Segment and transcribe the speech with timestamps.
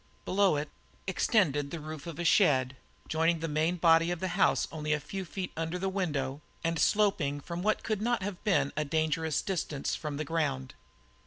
[0.25, 0.71] Below it
[1.05, 2.75] extended the roof of a shed,
[3.07, 6.79] joining the main body of the house only a few feet under his window and
[6.79, 10.73] sloping to what could not have been a dangerous distance from the ground.